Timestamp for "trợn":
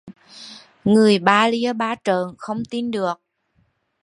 2.05-2.27